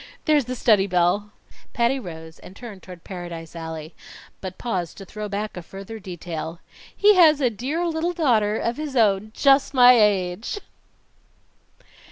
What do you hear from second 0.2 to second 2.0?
There's the study bell." Patty